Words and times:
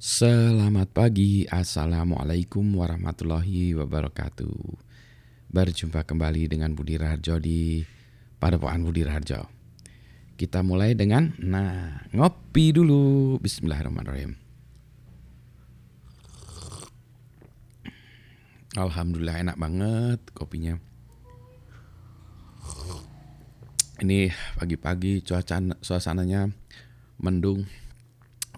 Selamat 0.00 0.88
pagi, 0.96 1.44
Assalamualaikum 1.44 2.64
warahmatullahi 2.72 3.76
wabarakatuh. 3.76 4.56
Berjumpa 5.52 6.08
kembali 6.08 6.48
dengan 6.48 6.72
Budi 6.72 6.96
Raharjo 6.96 7.36
di 7.36 7.84
Padepokan 8.40 8.80
Budi 8.80 9.04
Raharjo. 9.04 9.44
Kita 10.40 10.64
mulai 10.64 10.96
dengan, 10.96 11.36
nah 11.44 12.00
ngopi 12.16 12.72
dulu. 12.72 13.36
Bismillahirrahmanirrahim. 13.44 14.40
Alhamdulillah 18.80 19.36
enak 19.36 19.60
banget 19.60 20.20
kopinya. 20.32 20.80
Ini 24.00 24.32
pagi-pagi 24.56 25.20
cuaca 25.28 25.60
suasananya 25.84 26.48
mendung. 27.20 27.68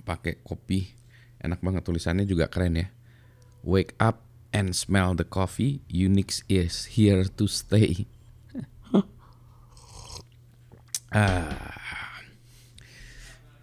Pakai 0.07 0.39
kopi 0.47 1.02
Enak 1.43 1.59
banget 1.59 1.83
tulisannya 1.83 2.23
juga 2.23 2.47
keren 2.47 2.79
ya. 2.79 2.87
Wake 3.67 3.99
up 3.99 4.23
and 4.55 4.79
smell 4.79 5.19
the 5.19 5.27
coffee. 5.27 5.83
Unix 5.91 6.47
is 6.47 6.95
here 6.95 7.27
to 7.27 7.51
stay. 7.51 8.07
ah. 11.15 11.83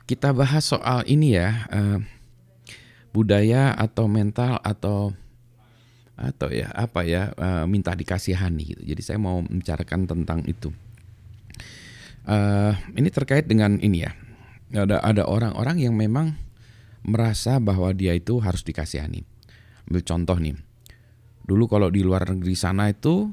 Kita 0.04 0.36
bahas 0.36 0.68
soal 0.68 1.08
ini 1.08 1.40
ya. 1.40 1.68
Uh, 1.72 2.00
budaya 3.16 3.74
atau 3.74 4.06
mental 4.06 4.62
atau 4.62 5.18
atau 6.20 6.52
ya 6.52 6.68
apa 6.76 7.08
ya 7.08 7.32
uh, 7.40 7.64
minta 7.64 7.96
dikasihani 7.96 8.76
gitu. 8.76 8.82
Jadi 8.84 9.02
saya 9.02 9.20
mau 9.24 9.40
membicarakan 9.40 10.04
tentang 10.04 10.44
itu. 10.44 10.76
Uh, 12.28 12.76
ini 13.00 13.08
terkait 13.08 13.48
dengan 13.48 13.80
ini 13.80 14.04
ya. 14.04 14.12
Ada 14.70 15.02
ada 15.02 15.24
orang-orang 15.26 15.80
yang 15.80 15.96
memang 15.96 16.36
merasa 17.04 17.58
bahwa 17.58 17.92
dia 17.96 18.16
itu 18.16 18.40
harus 18.40 18.64
dikasihani. 18.64 19.24
Ambil 19.90 20.04
contoh 20.04 20.38
nih. 20.38 20.56
Dulu 21.46 21.66
kalau 21.66 21.90
di 21.90 22.06
luar 22.06 22.30
negeri 22.30 22.54
sana 22.54 22.92
itu 22.94 23.32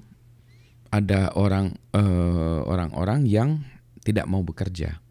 ada 0.88 1.34
orang 1.36 1.74
uh, 1.92 2.64
orang-orang 2.64 3.28
yang 3.28 3.60
tidak 4.00 4.24
mau 4.30 4.40
bekerja. 4.46 5.02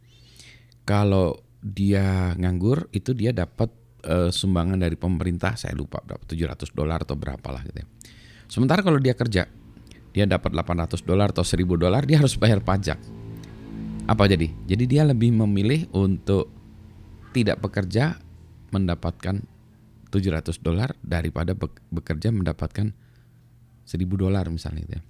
Kalau 0.88 1.38
dia 1.62 2.34
nganggur 2.38 2.90
itu 2.94 3.12
dia 3.14 3.34
dapat 3.36 3.70
uh, 4.06 4.30
sumbangan 4.32 4.80
dari 4.80 4.96
pemerintah, 4.96 5.58
saya 5.58 5.74
lupa 5.74 6.02
berapa 6.02 6.24
700 6.26 6.72
dolar 6.72 7.04
atau 7.04 7.18
berapa 7.18 7.48
lah 7.52 7.62
gitu 7.66 7.84
ya. 7.84 7.88
Sementara 8.46 8.86
kalau 8.86 9.02
dia 9.02 9.18
kerja, 9.18 9.50
dia 10.14 10.26
dapat 10.26 10.54
800 10.54 11.02
dolar 11.04 11.34
atau 11.34 11.44
1000 11.44 11.66
dolar, 11.76 12.06
dia 12.06 12.22
harus 12.22 12.38
bayar 12.38 12.62
pajak. 12.62 12.98
Apa 14.06 14.30
jadi? 14.30 14.54
Jadi 14.70 14.84
dia 14.86 15.02
lebih 15.02 15.34
memilih 15.34 15.90
untuk 15.92 16.54
tidak 17.34 17.60
bekerja 17.60 18.22
mendapatkan 18.76 19.40
700 20.12 20.60
dolar 20.60 20.96
daripada 21.04 21.56
bekerja 21.92 22.32
mendapatkan 22.32 22.92
1000 23.88 24.06
dolar 24.16 24.46
misalnya 24.48 24.84
itu 24.84 24.94
ya. 24.96 25.02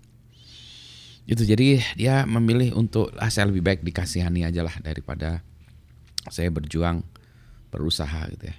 Itu 1.25 1.41
jadi 1.41 1.81
dia 1.97 2.15
memilih 2.29 2.77
untuk 2.77 3.09
ah, 3.17 3.33
saya 3.33 3.49
lebih 3.49 3.65
baik 3.65 3.81
dikasihani 3.81 4.45
aja 4.45 4.61
lah 4.61 4.77
daripada 4.81 5.41
saya 6.29 6.53
berjuang 6.53 7.01
berusaha 7.73 8.29
gitu 8.33 8.49
ya. 8.49 8.55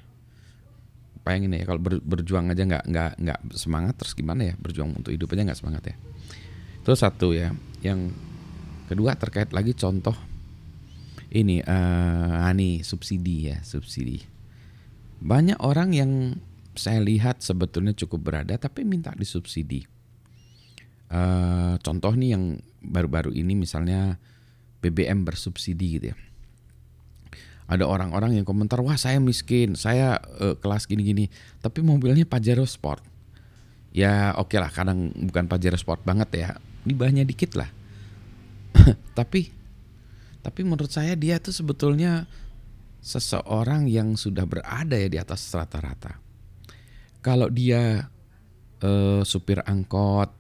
Bayangin 1.23 1.59
ya 1.59 1.67
kalau 1.67 1.83
ber, 1.83 1.99
berjuang 2.03 2.51
aja 2.51 2.63
nggak 2.63 2.85
nggak 2.87 3.13
nggak 3.23 3.39
semangat 3.55 3.95
terus 3.99 4.15
gimana 4.15 4.51
ya 4.51 4.55
berjuang 4.59 4.95
untuk 4.95 5.11
hidup 5.15 5.31
aja 5.35 5.43
nggak 5.47 5.59
semangat 5.59 5.83
ya. 5.91 5.97
Itu 6.83 6.95
satu 6.95 7.35
ya. 7.35 7.55
Yang 7.83 8.15
kedua 8.87 9.19
terkait 9.19 9.51
lagi 9.51 9.75
contoh 9.75 10.15
ini 11.35 11.59
uh, 11.63 12.47
ani 12.47 12.87
subsidi 12.87 13.51
ya 13.51 13.59
subsidi 13.67 14.36
banyak 15.21 15.59
orang 15.65 15.97
yang 15.97 16.13
saya 16.77 17.01
lihat 17.01 17.41
sebetulnya 17.41 17.97
cukup 17.97 18.31
berada 18.33 18.55
tapi 18.61 18.85
minta 18.85 19.13
disubsidi. 19.17 19.89
Uh, 21.07 21.79
contoh 21.81 22.13
nih 22.13 22.37
yang 22.37 22.61
baru-baru 22.83 23.33
ini 23.33 23.55
misalnya 23.57 24.21
BBM 24.85 25.25
bersubsidi 25.25 25.99
gitu 25.99 26.07
ya. 26.13 26.17
Ada 27.67 27.83
orang-orang 27.83 28.39
yang 28.39 28.47
komentar, 28.47 28.79
wah 28.79 28.95
saya 28.95 29.19
miskin, 29.19 29.75
saya 29.75 30.23
uh, 30.39 30.55
kelas 30.55 30.87
gini-gini, 30.87 31.27
tapi 31.59 31.83
mobilnya 31.83 32.23
Pajero 32.23 32.63
Sport. 32.63 33.03
Ya 33.91 34.31
oke 34.39 34.55
okay 34.55 34.59
lah, 34.63 34.71
kadang 34.71 35.11
bukan 35.11 35.51
Pajero 35.51 35.75
Sport 35.75 36.07
banget 36.07 36.31
ya, 36.39 36.49
ini 36.87 36.95
bahannya 36.95 37.27
dikit 37.27 37.59
lah. 37.59 37.67
tapi 39.19 39.51
tapi 40.47 40.63
menurut 40.63 40.95
saya 40.95 41.19
dia 41.19 41.43
tuh 41.43 41.51
sebetulnya 41.51 42.31
seseorang 43.07 43.87
yang 43.87 44.19
sudah 44.19 44.43
berada 44.43 44.99
ya 44.99 45.07
di 45.07 45.15
atas 45.23 45.47
rata-rata. 45.55 46.19
Kalau 47.23 47.47
dia 47.47 48.11
uh, 48.83 49.23
supir 49.23 49.63
angkot, 49.63 50.35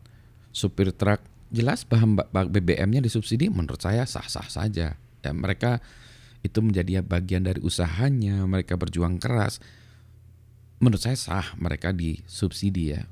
supir 0.51 0.91
truk, 0.91 1.23
jelas 1.55 1.87
bahan 1.87 2.19
BBM-nya 2.51 2.99
disubsidi 2.99 3.47
menurut 3.47 3.79
saya 3.79 4.03
sah-sah 4.03 4.51
saja. 4.51 4.99
Ya, 4.99 5.31
mereka 5.31 5.79
itu 6.43 6.59
menjadi 6.59 7.07
bagian 7.07 7.47
dari 7.47 7.63
usahanya, 7.63 8.43
mereka 8.51 8.75
berjuang 8.75 9.23
keras. 9.23 9.63
Menurut 10.83 10.99
saya 10.99 11.15
sah 11.15 11.55
mereka 11.55 11.95
disubsidi 11.95 12.99
ya. 12.99 13.07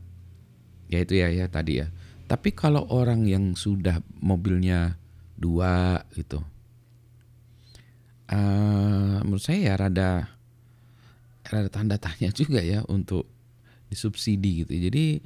Ya 0.90 0.98
itu 0.98 1.14
ya 1.14 1.30
ya 1.30 1.46
tadi 1.46 1.78
ya. 1.78 1.94
Tapi 2.26 2.50
kalau 2.50 2.90
orang 2.90 3.22
yang 3.26 3.54
sudah 3.54 4.02
mobilnya 4.18 4.98
dua 5.38 6.02
gitu, 6.14 6.42
uh, 8.30 9.20
menurut 9.24 9.42
saya 9.42 9.72
ya 9.72 9.74
rada 9.76 10.10
rada 11.44 11.68
tanda 11.68 11.96
tanya 12.00 12.32
juga 12.32 12.64
ya 12.64 12.80
untuk 12.88 13.28
disubsidi 13.92 14.64
gitu. 14.64 14.72
Jadi 14.72 15.20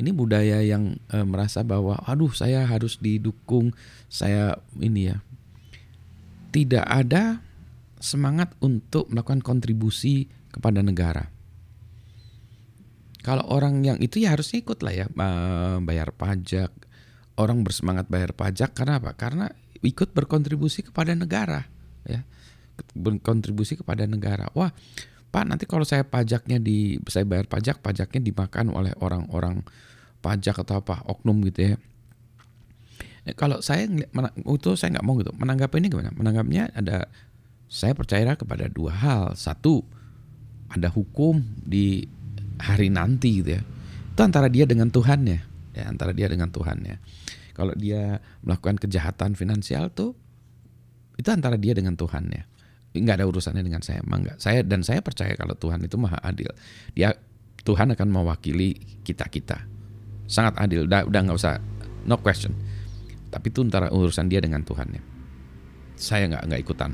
ini 0.00 0.10
budaya 0.12 0.60
yang 0.60 0.96
uh, 1.12 1.24
merasa 1.24 1.64
bahwa 1.64 1.96
aduh 2.04 2.32
saya 2.32 2.64
harus 2.68 3.00
didukung, 3.00 3.72
saya 4.08 4.58
ini 4.76 5.12
ya. 5.12 5.16
Tidak 6.52 6.84
ada 6.84 7.40
semangat 7.96 8.52
untuk 8.60 9.08
melakukan 9.08 9.40
kontribusi 9.40 10.28
kepada 10.52 10.84
negara. 10.84 11.32
Kalau 13.24 13.46
orang 13.48 13.80
yang 13.86 13.96
itu 14.04 14.20
ya 14.20 14.36
harusnya 14.36 14.60
ikut 14.60 14.84
lah 14.84 14.92
ya 14.92 15.06
bayar 15.80 16.12
pajak. 16.12 16.68
Orang 17.40 17.64
bersemangat 17.64 18.12
bayar 18.12 18.36
pajak 18.36 18.76
karena 18.76 19.00
apa? 19.00 19.16
Karena 19.16 19.48
ikut 19.80 20.12
berkontribusi 20.12 20.84
kepada 20.84 21.16
negara, 21.16 21.64
ya 22.04 22.20
berkontribusi 22.92 23.78
kepada 23.80 24.04
negara. 24.04 24.50
Wah, 24.52 24.70
Pak, 25.32 25.44
nanti 25.48 25.64
kalau 25.64 25.88
saya 25.88 26.04
pajaknya 26.04 26.60
di 26.60 27.00
saya 27.08 27.24
bayar 27.24 27.48
pajak, 27.48 27.80
pajaknya 27.80 28.20
dimakan 28.20 28.68
oleh 28.76 28.92
orang-orang 29.00 29.64
pajak 30.20 30.60
atau 30.60 30.84
apa 30.84 31.00
oknum 31.08 31.40
gitu 31.48 31.72
ya. 31.72 31.74
Nah, 33.24 33.34
kalau 33.38 33.64
saya 33.64 33.88
itu 33.88 34.70
saya 34.76 34.98
nggak 34.98 35.06
mau 35.06 35.16
gitu. 35.16 35.32
Menanggapi 35.32 35.80
ini 35.80 35.88
gimana? 35.88 36.12
Menanggapnya 36.12 36.68
ada 36.76 37.08
saya 37.72 37.96
percaya 37.96 38.36
kepada 38.36 38.68
dua 38.68 38.92
hal. 38.92 39.22
Satu, 39.32 39.80
ada 40.68 40.92
hukum 40.92 41.40
di 41.64 42.04
hari 42.60 42.92
nanti 42.92 43.40
gitu 43.40 43.56
ya. 43.56 43.62
Itu 44.12 44.20
antara 44.20 44.52
dia 44.52 44.68
dengan 44.68 44.92
Tuhannya, 44.92 45.38
ya 45.72 45.84
antara 45.88 46.12
dia 46.12 46.28
dengan 46.28 46.52
Tuhannya. 46.52 47.00
Kalau 47.56 47.72
dia 47.72 48.20
melakukan 48.44 48.76
kejahatan 48.76 49.32
finansial 49.32 49.88
tuh 49.92 50.12
itu 51.20 51.28
antara 51.28 51.60
dia 51.60 51.76
dengan 51.76 51.96
Tuhannya 51.96 52.51
nggak 53.00 53.24
ada 53.24 53.26
urusannya 53.28 53.64
dengan 53.64 53.80
saya 53.80 54.04
emang 54.04 54.28
nggak. 54.28 54.36
Saya 54.36 54.60
dan 54.60 54.84
saya 54.84 55.00
percaya 55.00 55.32
kalau 55.32 55.56
Tuhan 55.56 55.80
itu 55.80 55.96
maha 55.96 56.20
adil. 56.20 56.52
Dia 56.92 57.16
Tuhan 57.64 57.96
akan 57.96 58.08
mewakili 58.12 58.76
kita 59.00 59.24
kita. 59.32 59.64
Sangat 60.28 60.60
adil 60.60 60.84
udah 60.84 61.08
udah 61.08 61.20
nggak 61.24 61.38
usah 61.38 61.56
no 62.04 62.20
question. 62.20 62.52
Tapi 63.32 63.48
itu 63.48 63.64
antara 63.64 63.88
urusan 63.88 64.28
dia 64.28 64.44
dengan 64.44 64.60
Tuhannya. 64.60 65.00
Saya 65.96 66.28
nggak 66.28 66.42
nggak 66.52 66.60
ikutan. 66.60 66.92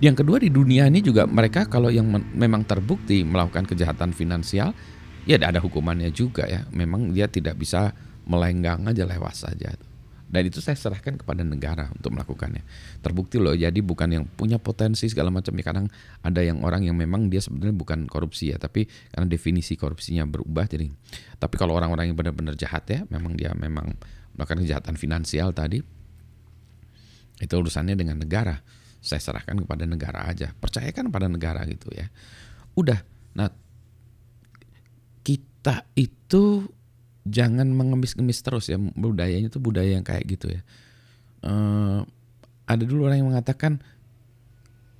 Yang 0.00 0.24
kedua 0.24 0.36
di 0.40 0.48
dunia 0.52 0.88
ini 0.88 1.00
juga 1.00 1.24
mereka 1.24 1.68
kalau 1.68 1.88
yang 1.88 2.08
memang 2.36 2.64
terbukti 2.68 3.24
melakukan 3.24 3.64
kejahatan 3.64 4.12
finansial 4.12 4.76
ya 5.28 5.36
ada 5.40 5.60
hukumannya 5.60 6.08
juga 6.12 6.48
ya. 6.48 6.64
Memang 6.72 7.12
dia 7.12 7.28
tidak 7.28 7.60
bisa 7.60 7.92
melenggang 8.24 8.84
aja 8.88 9.04
lewat 9.04 9.34
saja 9.36 9.76
dan 10.36 10.44
itu 10.44 10.60
saya 10.60 10.76
serahkan 10.76 11.16
kepada 11.16 11.40
negara 11.40 11.88
untuk 11.96 12.12
melakukannya. 12.12 12.60
Terbukti 13.00 13.40
loh, 13.40 13.56
jadi 13.56 13.80
bukan 13.80 14.20
yang 14.20 14.24
punya 14.28 14.60
potensi 14.60 15.08
segala 15.08 15.32
macam 15.32 15.56
ya. 15.56 15.64
Kadang 15.64 15.88
ada 16.20 16.44
yang 16.44 16.60
orang 16.60 16.84
yang 16.84 16.92
memang 16.92 17.32
dia 17.32 17.40
sebenarnya 17.40 17.72
bukan 17.72 18.04
korupsi 18.04 18.52
ya, 18.52 18.60
tapi 18.60 18.84
karena 18.84 19.24
definisi 19.32 19.80
korupsinya 19.80 20.28
berubah 20.28 20.68
jadi. 20.68 20.92
Tapi 21.40 21.54
kalau 21.56 21.72
orang-orang 21.72 22.12
yang 22.12 22.20
benar-benar 22.20 22.52
jahat 22.52 22.84
ya, 22.84 23.08
memang 23.08 23.32
dia 23.32 23.56
memang 23.56 23.96
melakukan 24.36 24.60
kejahatan 24.60 25.00
finansial 25.00 25.56
tadi, 25.56 25.80
itu 27.40 27.54
urusannya 27.56 27.96
dengan 27.96 28.20
negara. 28.20 28.60
Saya 29.00 29.24
serahkan 29.24 29.56
kepada 29.64 29.88
negara 29.88 30.28
aja. 30.28 30.52
Percayakan 30.52 31.08
pada 31.08 31.32
negara 31.32 31.64
gitu 31.64 31.88
ya. 31.96 32.12
Udah. 32.76 33.00
Nah, 33.32 33.48
kita 35.24 35.88
itu 35.96 36.68
jangan 37.26 37.66
mengemis-ngemis 37.66 38.40
terus 38.40 38.70
ya 38.70 38.78
budayanya 38.78 39.50
itu 39.50 39.58
budaya 39.58 39.98
yang 39.98 40.06
kayak 40.06 40.24
gitu 40.26 40.46
ya. 40.54 40.62
Uh, 41.42 42.06
ada 42.66 42.82
dulu 42.82 43.06
orang 43.06 43.22
yang 43.22 43.30
mengatakan 43.30 43.78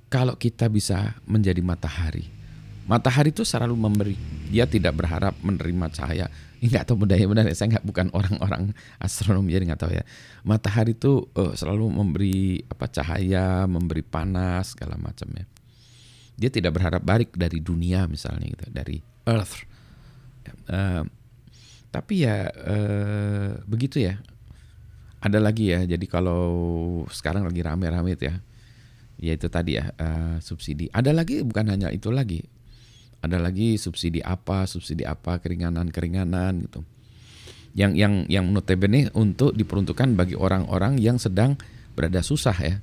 kalau 0.07 0.39
kita 0.39 0.71
bisa 0.71 1.19
menjadi 1.27 1.59
matahari, 1.59 2.31
Matahari 2.87 3.35
itu 3.35 3.43
selalu 3.43 3.75
memberi. 3.75 4.15
Dia 4.47 4.63
tidak 4.63 4.95
berharap 4.95 5.35
menerima 5.43 5.91
cahaya. 5.91 6.31
Enggak 6.63 6.87
tahu 6.87 7.03
budaya 7.03 7.27
benar. 7.27 7.51
Saya 7.51 7.77
nggak 7.77 7.85
bukan 7.85 8.07
orang-orang 8.15 8.71
astronomi 8.97 9.51
jadi 9.51 9.67
nggak 9.67 9.81
tahu 9.83 9.91
ya. 9.91 10.07
Matahari 10.47 10.95
itu 10.95 11.27
uh, 11.35 11.51
selalu 11.51 11.91
memberi 11.91 12.63
apa 12.63 12.87
cahaya, 12.87 13.67
memberi 13.67 14.01
panas 14.07 14.71
segala 14.73 14.95
macam 14.95 15.27
ya. 15.35 15.45
Dia 16.39 16.49
tidak 16.49 16.79
berharap 16.79 17.03
balik 17.03 17.35
dari 17.35 17.59
dunia 17.59 18.07
misalnya 18.07 18.47
gitu, 18.55 18.65
dari 18.71 19.03
Earth. 19.27 19.67
Uh, 20.71 21.03
tapi 21.97 22.29
ya 22.29 22.45
uh, 22.53 23.57
begitu 23.65 24.05
ya. 24.05 24.21
Ada 25.17 25.41
lagi 25.41 25.73
ya. 25.73 25.81
Jadi 25.81 26.05
kalau 26.05 26.45
sekarang 27.09 27.41
lagi 27.49 27.65
rame-rame 27.65 28.13
ya, 28.13 28.37
ya 29.17 29.31
itu 29.33 29.49
tadi 29.49 29.81
ya 29.81 29.89
uh, 29.97 30.37
subsidi. 30.37 30.93
Ada 30.93 31.09
lagi 31.09 31.41
bukan 31.41 31.73
hanya 31.73 31.89
itu 31.89 32.13
lagi 32.13 32.45
ada 33.21 33.41
lagi 33.41 33.81
subsidi 33.81 34.21
apa, 34.21 34.69
subsidi 34.69 35.01
apa, 35.01 35.41
keringanan-keringanan 35.41 36.69
gitu. 36.69 36.85
Yang 37.73 37.91
yang 37.97 38.13
yang 38.29 38.45
notabene 38.53 39.09
untuk 39.13 39.53
diperuntukkan 39.57 40.13
bagi 40.17 40.37
orang-orang 40.37 41.01
yang 41.01 41.17
sedang 41.17 41.57
berada 41.97 42.21
susah 42.21 42.57
ya, 42.57 42.75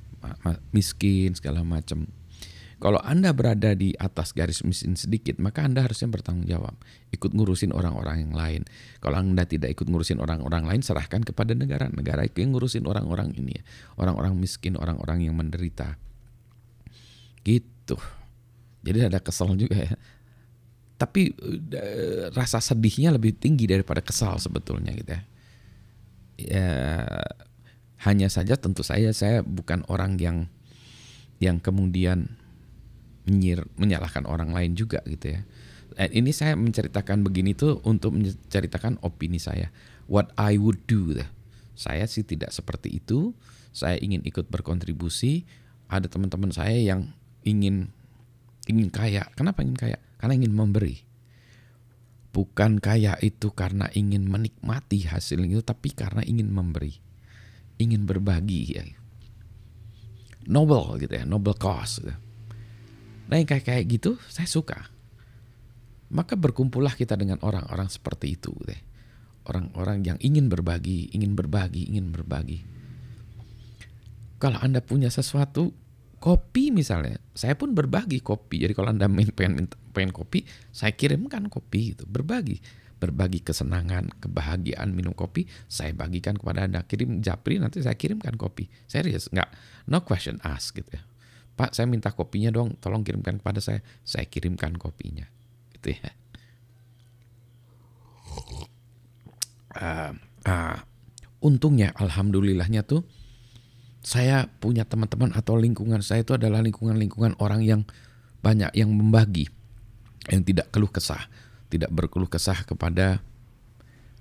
miskin 0.75 1.35
segala 1.35 1.63
macam. 1.63 2.07
Kalau 2.77 2.99
Anda 3.01 3.31
berada 3.31 3.71
di 3.73 3.95
atas 3.95 4.35
garis 4.35 4.61
miskin 4.61 4.99
sedikit, 4.99 5.39
maka 5.39 5.63
Anda 5.63 5.83
harusnya 5.83 6.11
bertanggung 6.11 6.45
jawab, 6.45 6.75
ikut 7.15 7.31
ngurusin 7.31 7.71
orang-orang 7.71 8.27
yang 8.27 8.33
lain. 8.35 8.61
Kalau 8.99 9.17
Anda 9.19 9.47
tidak 9.47 9.73
ikut 9.79 9.87
ngurusin 9.87 10.19
orang-orang 10.19 10.67
lain, 10.67 10.81
serahkan 10.83 11.23
kepada 11.23 11.55
negara. 11.55 11.87
Negara 11.89 12.27
itu 12.27 12.43
yang 12.43 12.51
ngurusin 12.51 12.83
orang-orang 12.83 13.31
ini, 13.39 13.55
orang-orang 13.95 14.35
miskin, 14.35 14.75
orang-orang 14.75 15.23
yang 15.23 15.33
menderita. 15.33 15.95
Gitu. 17.41 17.97
Jadi 18.85 18.99
ada 19.07 19.17
kesel 19.23 19.55
juga 19.57 19.77
ya 19.81 19.95
tapi 20.95 21.35
uh, 21.35 22.31
rasa 22.31 22.63
sedihnya 22.63 23.11
lebih 23.11 23.35
tinggi 23.35 23.67
daripada 23.67 23.99
kesal 23.99 24.39
sebetulnya 24.39 24.95
gitu 24.95 25.11
ya. 25.11 25.21
ya 26.39 26.69
hanya 28.07 28.31
saja 28.31 28.55
tentu 28.55 28.83
saya 28.83 29.11
saya 29.11 29.43
bukan 29.43 29.83
orang 29.91 30.15
yang 30.19 30.47
yang 31.43 31.59
kemudian 31.59 32.39
menyir, 33.25 33.65
menyalahkan 33.77 34.25
orang 34.29 34.53
lain 34.53 34.77
juga 34.77 35.01
gitu 35.05 35.37
ya. 35.37 35.41
And 35.95 36.11
ini 36.11 36.35
saya 36.35 36.57
menceritakan 36.57 37.23
begini 37.23 37.55
tuh 37.55 37.79
untuk 37.85 38.17
menceritakan 38.17 38.99
opini 39.05 39.39
saya. 39.39 39.69
What 40.09 40.33
I 40.35 40.57
would 40.57 40.83
do. 40.85 41.17
Saya 41.77 42.05
sih 42.05 42.25
tidak 42.25 42.51
seperti 42.51 42.99
itu. 42.99 43.33
Saya 43.71 43.99
ingin 43.99 44.23
ikut 44.23 44.49
berkontribusi. 44.51 45.47
Ada 45.87 46.09
teman-teman 46.11 46.51
saya 46.51 46.75
yang 46.75 47.15
ingin 47.47 47.89
ingin 48.67 48.89
kaya. 48.91 49.29
Kenapa 49.37 49.61
ingin 49.61 49.77
kaya? 49.77 49.97
karena 50.25 50.41
ingin 50.41 50.57
memberi. 50.57 51.05
Bukan 52.33 52.81
kaya 52.81 53.13
itu 53.21 53.53
karena 53.53 53.85
ingin 53.93 54.25
menikmati 54.25 55.05
hasil 55.05 55.37
itu, 55.45 55.61
tapi 55.61 55.93
karena 55.93 56.25
ingin 56.25 56.49
memberi. 56.49 56.97
Ingin 57.77 58.09
berbagi 58.09 58.73
ya. 58.73 58.83
Noble 60.49 60.97
gitu 60.97 61.13
ya, 61.13 61.29
noble 61.29 61.53
cause. 61.53 62.01
Gitu. 62.01 62.17
Nah 63.35 63.43
yang 63.43 63.51
kayak 63.51 63.67
kayak 63.67 63.83
gitu 63.91 64.15
saya 64.31 64.47
suka. 64.47 64.87
Maka 66.07 66.39
berkumpullah 66.39 66.95
kita 66.95 67.19
dengan 67.19 67.35
orang-orang 67.43 67.91
seperti 67.91 68.39
itu. 68.39 68.55
Ya. 68.63 68.79
Orang-orang 69.43 70.07
yang 70.07 70.17
ingin 70.23 70.47
berbagi, 70.47 71.11
ingin 71.11 71.35
berbagi, 71.35 71.91
ingin 71.91 72.15
berbagi. 72.15 72.63
Kalau 74.39 74.55
Anda 74.63 74.79
punya 74.79 75.11
sesuatu, 75.11 75.75
kopi 76.23 76.71
misalnya, 76.71 77.19
saya 77.35 77.59
pun 77.59 77.75
berbagi 77.75 78.23
kopi. 78.23 78.63
Jadi 78.63 78.71
kalau 78.71 78.95
anda 78.95 79.11
main 79.11 79.27
pengen 79.35 79.67
pengen 79.91 80.15
kopi, 80.15 80.47
saya 80.71 80.95
kirimkan 80.95 81.51
kopi 81.51 81.91
itu 81.91 82.07
berbagi, 82.07 82.63
berbagi 83.03 83.43
kesenangan, 83.43 84.15
kebahagiaan 84.23 84.95
minum 84.95 85.11
kopi, 85.11 85.43
saya 85.67 85.91
bagikan 85.91 86.39
kepada 86.39 86.71
anda. 86.71 86.87
Kirim 86.87 87.19
japri 87.19 87.59
nanti 87.59 87.83
saya 87.83 87.99
kirimkan 87.99 88.39
kopi. 88.39 88.71
Serius, 88.87 89.27
nggak 89.27 89.51
no 89.91 90.07
question 90.07 90.39
ask 90.47 90.71
gitu 90.71 90.95
ya. 90.95 91.03
Pak, 91.55 91.71
saya 91.71 91.87
minta 91.87 92.11
kopinya 92.11 92.51
dong, 92.51 92.75
tolong 92.83 93.07
kirimkan 93.07 93.39
kepada 93.39 93.63
saya. 93.63 93.79
Saya 94.03 94.27
kirimkan 94.27 94.75
kopinya, 94.75 95.23
gitu 95.71 95.95
ya. 95.95 96.11
Uh, 99.75 100.11
uh, 100.47 100.77
untungnya, 101.39 101.95
alhamdulillahnya 101.95 102.83
tuh 102.83 103.07
saya 104.05 104.45
punya 104.61 104.85
teman-teman 104.85 105.33
atau 105.33 105.57
lingkungan 105.57 105.97
saya 106.05 106.21
itu 106.21 106.37
adalah 106.37 106.61
lingkungan-lingkungan 106.61 107.41
orang 107.41 107.65
yang 107.65 107.81
banyak 108.45 108.69
yang 108.77 108.93
membagi, 108.93 109.49
yang 110.29 110.45
tidak 110.45 110.69
keluh 110.69 110.93
kesah, 110.93 111.25
tidak 111.73 111.89
berkeluh 111.89 112.29
kesah 112.29 112.61
kepada 112.69 113.25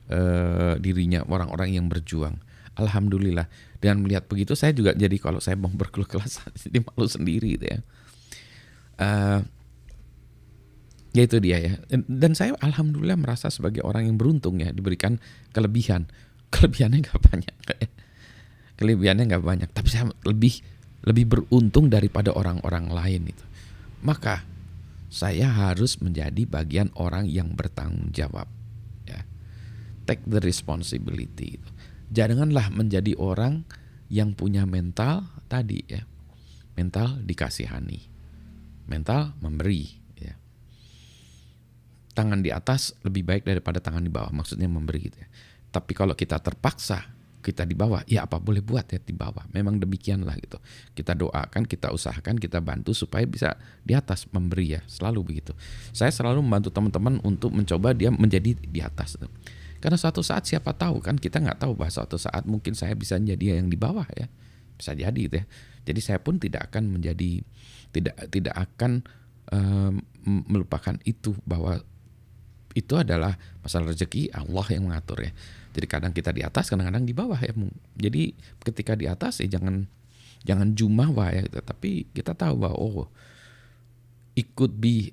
uh, 0.08 0.80
dirinya 0.80 1.20
orang-orang 1.28 1.76
yang 1.76 1.86
berjuang. 1.92 2.40
Alhamdulillah. 2.74 3.46
Dengan 3.78 4.02
melihat 4.02 4.26
begitu 4.26 4.58
saya 4.58 4.74
juga 4.74 4.94
jadi 4.94 5.14
kalau 5.20 5.38
saya 5.38 5.54
mau 5.54 5.70
berkeluh 5.70 6.06
kesah 6.06 6.48
jadi 6.66 6.82
malu 6.82 7.06
sendiri 7.06 7.58
gitu 7.58 7.66
ya. 7.70 7.78
Uh, 8.94 9.40
ya 11.14 11.22
itu 11.26 11.38
dia 11.42 11.58
ya. 11.58 11.72
Dan 12.06 12.34
saya 12.34 12.58
alhamdulillah 12.58 13.18
merasa 13.18 13.50
sebagai 13.50 13.82
orang 13.86 14.10
yang 14.10 14.16
beruntung 14.18 14.58
ya 14.58 14.70
diberikan 14.74 15.22
kelebihan. 15.54 16.10
Kelebihannya 16.54 17.02
nggak 17.02 17.18
banyak. 17.18 17.56
kelebihannya 18.74 19.30
nggak 19.30 19.44
banyak 19.44 19.70
tapi 19.70 19.88
saya 19.90 20.10
lebih 20.26 20.60
lebih 21.04 21.24
beruntung 21.28 21.92
daripada 21.92 22.34
orang-orang 22.34 22.90
lain 22.90 23.22
itu 23.30 23.44
maka 24.02 24.42
saya 25.14 25.46
harus 25.46 26.02
menjadi 26.02 26.42
bagian 26.44 26.90
orang 26.98 27.30
yang 27.30 27.54
bertanggung 27.54 28.10
jawab 28.10 28.50
ya 29.06 29.22
take 30.08 30.24
the 30.26 30.42
responsibility 30.42 31.62
janganlah 32.14 32.70
menjadi 32.70 33.18
orang 33.18 33.66
yang 34.06 34.32
punya 34.38 34.62
mental 34.64 35.26
tadi 35.50 35.82
ya 35.90 36.06
mental 36.78 37.18
dikasihani 37.26 38.06
mental 38.86 39.34
memberi 39.42 39.90
ya 40.14 40.34
tangan 42.14 42.40
di 42.40 42.54
atas 42.54 42.94
lebih 43.02 43.26
baik 43.26 43.42
daripada 43.42 43.82
tangan 43.82 44.06
di 44.06 44.12
bawah 44.12 44.30
maksudnya 44.30 44.70
memberi 44.70 45.10
gitu 45.10 45.18
ya 45.18 45.28
tapi 45.74 45.90
kalau 45.90 46.14
kita 46.14 46.38
terpaksa 46.38 47.14
kita 47.44 47.68
di 47.68 47.76
bawah, 47.76 48.00
ya 48.08 48.24
apa 48.24 48.40
boleh 48.40 48.64
buat 48.64 48.88
ya 48.88 48.96
di 48.96 49.12
bawah. 49.12 49.44
Memang 49.52 49.76
demikianlah 49.76 50.32
gitu. 50.40 50.56
Kita 50.96 51.12
doakan, 51.12 51.68
kita 51.68 51.92
usahakan, 51.92 52.40
kita 52.40 52.64
bantu 52.64 52.96
supaya 52.96 53.28
bisa 53.28 53.60
di 53.84 53.92
atas 53.92 54.24
memberi 54.32 54.72
ya, 54.72 54.80
selalu 54.88 55.20
begitu. 55.36 55.52
Saya 55.92 56.08
selalu 56.08 56.40
membantu 56.40 56.72
teman-teman 56.72 57.20
untuk 57.20 57.52
mencoba 57.52 57.92
dia 57.92 58.08
menjadi 58.08 58.56
di 58.56 58.80
atas. 58.80 59.20
Karena 59.84 60.00
suatu 60.00 60.24
saat 60.24 60.48
siapa 60.48 60.72
tahu 60.72 61.04
kan 61.04 61.20
kita 61.20 61.44
nggak 61.44 61.60
tahu 61.60 61.76
bahwa 61.76 61.92
suatu 61.92 62.16
saat 62.16 62.48
mungkin 62.48 62.72
saya 62.72 62.96
bisa 62.96 63.20
menjadi 63.20 63.60
yang 63.60 63.68
di 63.68 63.76
bawah 63.76 64.08
ya, 64.16 64.32
bisa 64.80 64.96
jadi 64.96 65.12
gitu 65.12 65.44
ya. 65.44 65.46
Jadi 65.84 66.00
saya 66.00 66.16
pun 66.24 66.40
tidak 66.40 66.72
akan 66.72 66.88
menjadi 66.88 67.44
tidak 67.92 68.16
tidak 68.32 68.56
akan 68.56 69.04
um, 69.52 70.00
melupakan 70.24 70.96
itu 71.04 71.36
bahwa 71.44 71.84
itu 72.72 72.96
adalah 72.96 73.36
masalah 73.60 73.92
rezeki 73.92 74.32
Allah 74.32 74.64
yang 74.72 74.88
mengatur 74.88 75.20
ya. 75.20 75.36
Jadi 75.76 75.84
kadang 75.84 76.16
kita 76.16 76.32
di 76.32 76.40
atas, 76.40 76.72
kadang-kadang 76.72 77.04
di 77.04 77.12
bawah 77.12 77.36
ya. 77.36 77.52
Jadi 78.00 78.32
ketika 78.64 78.96
di 78.96 79.04
atas 79.04 79.44
ya 79.44 79.52
jangan 79.60 79.84
jangan 80.48 80.72
jumawa 80.72 81.28
ya, 81.28 81.44
tapi 81.60 82.08
kita 82.16 82.32
tahu 82.32 82.56
bahwa 82.56 82.80
oh 82.80 83.12
ikut 84.32 84.72
be 84.80 85.12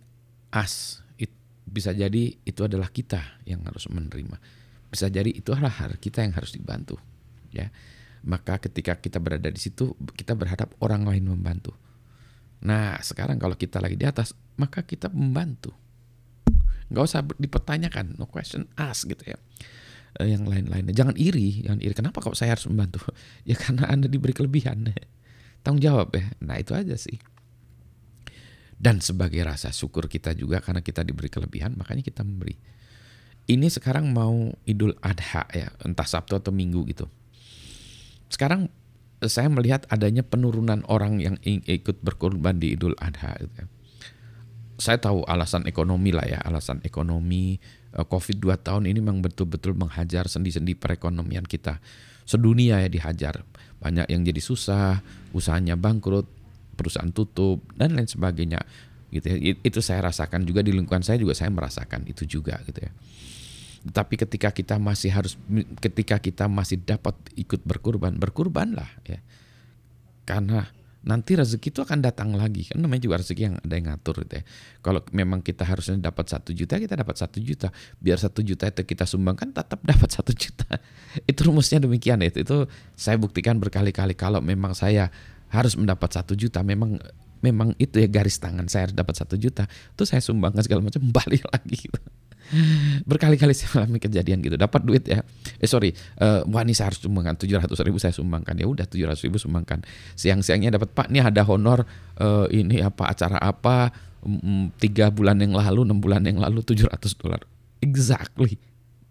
us. 0.55 1.03
Bisa 1.71 1.91
jadi 1.95 2.35
itu 2.43 2.61
adalah 2.63 2.87
kita 2.87 3.19
yang 3.43 3.67
harus 3.67 3.87
menerima. 3.91 4.60
Bisa 4.91 5.07
jadi 5.07 5.31
itu 5.31 5.55
adalah 5.55 5.71
kita 5.97 6.21
yang 6.21 6.35
harus 6.35 6.51
dibantu. 6.51 6.99
Ya. 7.55 7.71
Maka 8.27 8.59
ketika 8.61 8.99
kita 8.99 9.17
berada 9.17 9.47
di 9.47 9.57
situ, 9.57 9.95
kita 10.13 10.35
berharap 10.35 10.75
orang 10.83 11.07
lain 11.07 11.31
membantu. 11.31 11.73
Nah, 12.61 13.01
sekarang 13.01 13.41
kalau 13.41 13.57
kita 13.57 13.81
lagi 13.81 13.97
di 13.97 14.05
atas, 14.05 14.37
maka 14.59 14.85
kita 14.85 15.09
membantu. 15.09 15.73
Gak 16.91 17.03
usah 17.07 17.23
dipertanyakan, 17.23 18.19
no 18.19 18.27
question, 18.29 18.67
ask 18.77 19.07
gitu 19.09 19.33
ya. 19.33 19.39
Eh, 20.19 20.35
yang 20.35 20.43
lain-lainnya. 20.43 20.91
Jangan 20.91 21.15
iri, 21.15 21.63
jangan 21.63 21.79
iri. 21.79 21.95
Kenapa 21.95 22.19
kok 22.19 22.35
saya 22.35 22.53
harus 22.53 22.67
membantu? 22.67 22.99
Ya 23.49 23.55
karena 23.55 23.87
Anda 23.87 24.11
diberi 24.11 24.35
kelebihan. 24.35 24.91
Tanggung 25.63 25.81
jawab 25.81 26.11
ya. 26.13 26.35
Nah 26.43 26.59
itu 26.59 26.75
aja 26.75 26.93
sih. 26.99 27.17
Dan 28.81 28.97
sebagai 28.97 29.39
rasa 29.45 29.69
syukur 29.69 30.09
kita 30.09 30.33
juga 30.33 30.57
karena 30.57 30.81
kita 30.81 31.05
diberi 31.05 31.29
kelebihan, 31.29 31.77
makanya 31.77 32.01
kita 32.01 32.25
memberi. 32.25 32.57
Ini 33.51 33.67
sekarang 33.67 34.15
mau 34.15 34.55
Idul 34.63 34.95
Adha 35.03 35.43
ya, 35.51 35.67
entah 35.83 36.07
Sabtu 36.07 36.39
atau 36.39 36.55
Minggu 36.55 36.87
gitu. 36.87 37.11
Sekarang 38.31 38.71
saya 39.19 39.51
melihat 39.51 39.83
adanya 39.91 40.23
penurunan 40.23 40.87
orang 40.87 41.19
yang 41.19 41.35
ikut 41.43 41.99
berkorban 41.99 42.63
di 42.63 42.79
Idul 42.79 42.95
Adha. 42.95 43.35
Gitu 43.35 43.53
ya. 43.59 43.67
Saya 44.79 44.97
tahu 45.03 45.27
alasan 45.27 45.67
ekonomi 45.67 46.15
lah 46.15 46.25
ya, 46.25 46.39
alasan 46.41 46.79
ekonomi, 46.87 47.59
Eh, 47.91 48.07
COVID 48.07 48.37
2 48.39 48.55
tahun 48.55 48.87
ini 48.87 49.03
memang 49.03 49.19
betul-betul 49.19 49.75
menghajar 49.75 50.31
sendi-sendi 50.31 50.79
perekonomian 50.79 51.43
kita. 51.43 51.83
Sedunia 52.23 52.79
ya 52.79 52.87
dihajar. 52.87 53.43
Banyak 53.83 54.07
yang 54.07 54.23
jadi 54.23 54.39
susah, 54.39 55.03
usahanya 55.35 55.75
bangkrut, 55.75 56.23
perusahaan 56.79 57.11
tutup, 57.11 57.59
dan 57.75 57.95
lain 57.95 58.07
sebagainya. 58.07 58.63
gitu 59.11 59.27
ya. 59.27 59.37
Itu 59.59 59.83
saya 59.83 60.07
rasakan 60.07 60.47
juga 60.47 60.63
di 60.63 60.71
lingkungan 60.71 61.03
saya 61.03 61.19
juga 61.19 61.35
saya 61.35 61.51
merasakan 61.51 62.07
itu 62.07 62.23
juga 62.23 62.63
gitu 62.63 62.79
ya. 62.79 62.91
Tapi 63.81 64.13
ketika 64.13 64.53
kita 64.53 64.77
masih 64.77 65.09
harus 65.09 65.33
ketika 65.81 66.21
kita 66.21 66.45
masih 66.45 66.77
dapat 66.85 67.17
ikut 67.33 67.65
berkurban, 67.65 68.13
berkurbanlah 68.21 68.89
ya. 69.09 69.17
Karena 70.21 70.69
nanti 71.01 71.33
rezeki 71.33 71.73
itu 71.73 71.81
akan 71.81 71.97
datang 72.05 72.37
lagi 72.37 72.69
kan 72.69 72.77
namanya 72.77 73.09
juga 73.09 73.25
rezeki 73.25 73.41
yang 73.41 73.55
ada 73.57 73.73
yang 73.73 73.85
ngatur 73.89 74.21
gitu 74.21 74.37
ya. 74.37 74.43
Kalau 74.85 75.01
memang 75.09 75.41
kita 75.41 75.65
harusnya 75.65 75.97
dapat 75.97 76.29
satu 76.29 76.53
juta 76.53 76.77
kita 76.77 76.93
dapat 76.93 77.17
satu 77.17 77.41
juta 77.41 77.73
biar 77.97 78.21
satu 78.21 78.45
juta 78.45 78.69
itu 78.69 78.85
kita 78.85 79.09
sumbangkan 79.09 79.49
tetap 79.49 79.81
dapat 79.91 80.09
satu 80.13 80.29
juta 80.29 80.77
itu 81.25 81.39
rumusnya 81.41 81.81
demikian 81.81 82.21
itu, 82.21 82.45
itu 82.45 82.69
saya 82.93 83.17
buktikan 83.17 83.57
berkali-kali 83.57 84.13
kalau 84.13 84.45
memang 84.45 84.77
saya 84.77 85.09
harus 85.49 85.73
mendapat 85.73 86.07
satu 86.13 86.37
juta 86.37 86.61
memang 86.61 87.01
memang 87.41 87.73
itu 87.81 87.97
ya 87.97 88.07
garis 88.07 88.37
tangan 88.37 88.69
saya 88.69 88.87
harus 88.87 88.95
dapat 88.95 89.17
satu 89.17 89.35
juta 89.35 89.65
terus 89.97 90.13
saya 90.13 90.21
sumbangkan 90.21 90.61
segala 90.61 90.85
macam 90.85 91.01
balik 91.17 91.43
lagi 91.49 91.89
gitu. 91.89 91.99
berkali-kali 93.09 93.55
saya 93.55 93.83
alami 93.83 93.97
kejadian 94.01 94.43
gitu. 94.43 94.55
Dapat 94.59 94.81
duit 94.83 95.03
ya. 95.07 95.23
Eh 95.57 95.69
sorry. 95.69 95.95
Uh, 96.19 96.43
wah 96.51 96.61
ini 96.65 96.75
saya 96.75 96.91
harus 96.91 97.01
sumbangkan. 97.01 97.37
Tujuh 97.39 97.57
ratus 97.57 97.79
ribu 97.83 97.97
saya 97.97 98.13
sumbangkan. 98.15 98.55
Ya 98.57 98.67
udah 98.67 98.85
tujuh 98.87 99.05
ratus 99.07 99.23
ribu 99.25 99.37
sumbangkan. 99.39 99.83
Siang-siangnya 100.19 100.75
dapat 100.75 100.91
pak 100.91 101.07
ini 101.09 101.23
ada 101.23 101.41
honor 101.47 101.85
uh, 102.19 102.47
ini 102.51 102.83
apa 102.83 103.11
acara 103.11 103.39
apa? 103.39 103.91
Um, 104.21 104.69
tiga 104.77 105.09
bulan 105.09 105.41
yang 105.41 105.57
lalu 105.57 105.81
enam 105.81 105.97
bulan 105.97 106.21
yang 106.27 106.37
lalu 106.37 106.61
tujuh 106.61 106.85
ratus 106.91 107.17
dolar. 107.17 107.41
Exactly. 107.81 108.59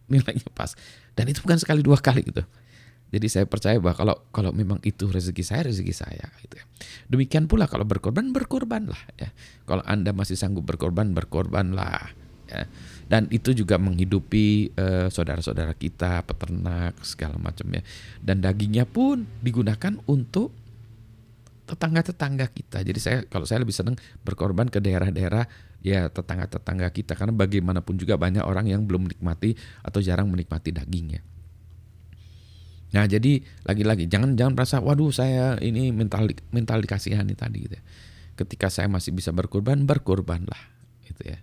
Nilainya 0.06 0.46
pas. 0.54 0.76
Dan 1.14 1.30
itu 1.30 1.42
bukan 1.42 1.58
sekali 1.58 1.82
dua 1.82 1.98
kali 1.98 2.22
gitu. 2.22 2.42
Jadi 3.10 3.26
saya 3.26 3.42
percaya 3.42 3.74
bahwa 3.82 3.98
kalau 3.98 4.16
kalau 4.30 4.50
memang 4.54 4.78
itu 4.86 5.10
rezeki 5.10 5.42
saya, 5.42 5.66
rezeki 5.66 5.90
saya 5.90 6.30
gitu 6.46 6.62
ya. 6.62 6.64
Demikian 7.10 7.50
pula 7.50 7.66
kalau 7.66 7.82
berkorban, 7.82 8.30
berkorbanlah 8.30 9.02
ya. 9.18 9.34
Kalau 9.66 9.82
Anda 9.82 10.14
masih 10.14 10.38
sanggup 10.38 10.62
berkorban, 10.62 11.10
berkorbanlah 11.10 12.14
ya. 12.50 12.66
Dan 13.06 13.30
itu 13.30 13.54
juga 13.54 13.78
menghidupi 13.78 14.74
saudara 14.74 15.38
saudara-saudara 15.40 15.74
kita, 15.78 16.26
peternak 16.26 16.98
segala 17.06 17.38
macam 17.38 17.70
ya. 17.70 17.82
Dan 18.18 18.42
dagingnya 18.42 18.86
pun 18.86 19.26
digunakan 19.42 19.94
untuk 20.10 20.54
tetangga-tetangga 21.70 22.50
kita. 22.50 22.82
Jadi 22.82 22.98
saya 22.98 23.22
kalau 23.30 23.46
saya 23.46 23.62
lebih 23.62 23.74
senang 23.74 23.94
berkorban 24.26 24.66
ke 24.66 24.82
daerah-daerah 24.82 25.46
ya 25.80 26.10
tetangga-tetangga 26.10 26.90
kita 26.90 27.14
karena 27.14 27.30
bagaimanapun 27.30 27.94
juga 27.94 28.18
banyak 28.18 28.42
orang 28.42 28.66
yang 28.66 28.82
belum 28.84 29.06
menikmati 29.06 29.54
atau 29.86 30.02
jarang 30.02 30.26
menikmati 30.26 30.74
dagingnya. 30.74 31.22
Nah 32.90 33.06
jadi 33.06 33.38
lagi-lagi 33.62 34.10
jangan 34.10 34.34
jangan 34.34 34.58
merasa 34.58 34.82
waduh 34.82 35.14
saya 35.14 35.62
ini 35.62 35.94
mental 35.94 36.26
mental 36.50 36.82
dikasihani 36.82 37.38
tadi 37.38 37.70
gitu 37.70 37.78
ya. 37.78 37.84
Ketika 38.34 38.66
saya 38.66 38.90
masih 38.90 39.14
bisa 39.14 39.30
berkorban 39.30 39.86
berkorbanlah 39.86 40.58
gitu 41.06 41.22
ya. 41.22 41.38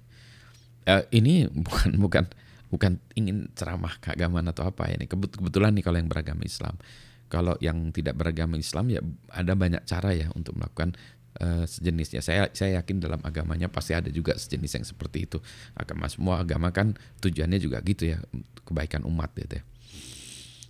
Uh, 0.88 1.04
ini 1.12 1.52
bukan 1.52 2.00
bukan 2.00 2.26
bukan 2.72 3.00
ingin 3.16 3.52
ceramah 3.56 4.00
keagamaan 4.00 4.48
atau 4.48 4.72
apa 4.72 4.88
ya 4.88 4.96
ini 5.00 5.08
kebetulan 5.08 5.76
nih 5.76 5.84
kalau 5.84 5.98
yang 6.00 6.08
beragama 6.08 6.48
Islam. 6.48 6.80
Kalau 7.28 7.60
yang 7.60 7.92
tidak 7.92 8.16
beragama 8.16 8.56
Islam 8.56 8.88
ya 8.88 9.04
ada 9.36 9.52
banyak 9.52 9.84
cara 9.84 10.16
ya 10.16 10.32
untuk 10.32 10.56
melakukan 10.56 10.96
uh, 11.44 11.68
sejenisnya. 11.68 12.24
Saya 12.24 12.48
saya 12.56 12.80
yakin 12.80 13.04
dalam 13.04 13.20
agamanya 13.20 13.68
pasti 13.68 13.92
ada 13.92 14.08
juga 14.08 14.40
sejenis 14.40 14.80
yang 14.80 14.86
seperti 14.88 15.28
itu. 15.28 15.38
Agama 15.76 16.08
semua 16.08 16.40
agama 16.40 16.72
kan 16.72 16.96
tujuannya 17.20 17.60
juga 17.60 17.84
gitu 17.84 18.16
ya 18.16 18.24
kebaikan 18.64 19.04
umat 19.04 19.36
gitu 19.36 19.60
ya. 19.60 19.64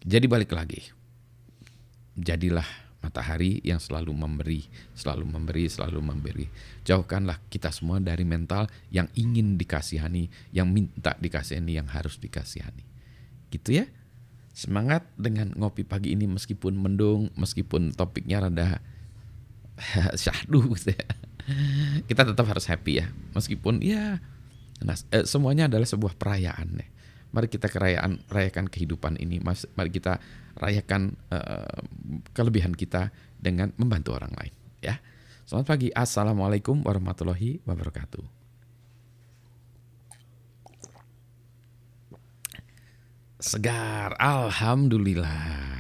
Jadi 0.02 0.26
balik 0.26 0.50
lagi. 0.54 0.82
Jadilah 2.18 2.66
matahari 3.08 3.64
yang 3.64 3.80
selalu 3.80 4.12
memberi, 4.12 4.68
selalu 4.92 5.24
memberi, 5.24 5.72
selalu 5.72 6.00
memberi. 6.04 6.46
Jauhkanlah 6.84 7.40
kita 7.48 7.72
semua 7.72 8.04
dari 8.04 8.28
mental 8.28 8.68
yang 8.92 9.08
ingin 9.16 9.56
dikasihani, 9.56 10.28
yang 10.52 10.68
minta 10.68 11.16
dikasihani, 11.16 11.80
yang 11.80 11.88
harus 11.88 12.20
dikasihani. 12.20 12.84
Gitu 13.48 13.80
ya. 13.80 13.88
Semangat 14.52 15.08
dengan 15.16 15.56
ngopi 15.56 15.88
pagi 15.88 16.12
ini 16.12 16.28
meskipun 16.28 16.76
mendung, 16.76 17.32
meskipun 17.40 17.96
topiknya 17.96 18.44
rada 18.44 18.84
syahdu 20.22 20.76
gitu 20.76 20.92
ya. 20.92 21.08
Kita 22.04 22.28
tetap 22.28 22.44
harus 22.52 22.68
happy 22.68 23.00
ya. 23.00 23.08
Meskipun 23.32 23.80
ya 23.80 24.20
nah, 24.84 25.00
eh, 25.16 25.24
semuanya 25.24 25.72
adalah 25.72 25.88
sebuah 25.88 26.20
perayaan 26.20 26.84
ya 26.84 26.88
Mari 27.32 27.48
kita 27.52 27.68
kerayaan 27.68 28.24
rayakan 28.32 28.72
kehidupan 28.72 29.20
ini. 29.20 29.38
Mari 29.44 29.90
kita 29.92 30.18
rayakan 30.58 31.14
uh, 31.30 31.84
kelebihan 32.34 32.74
kita 32.74 33.14
dengan 33.38 33.72
membantu 33.78 34.18
orang 34.18 34.34
lain. 34.34 34.54
Ya. 34.82 34.98
Selamat 35.48 35.78
pagi. 35.78 35.88
Assalamualaikum 35.94 36.84
warahmatullahi 36.84 37.64
wabarakatuh. 37.64 38.26
Segar, 43.38 44.18
alhamdulillah. 44.18 45.77